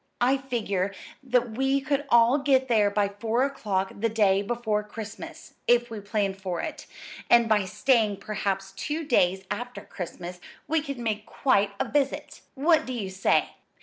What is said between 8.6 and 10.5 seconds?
two days after Christmas